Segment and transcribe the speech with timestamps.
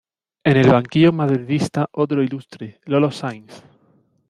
[0.43, 3.61] En el banquillo madridista otro ilustre: Lolo Sáinz.